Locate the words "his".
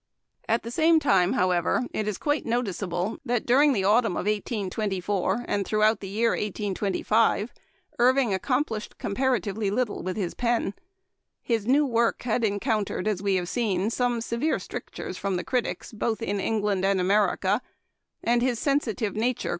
10.17-10.33, 11.43-11.67, 18.41-18.57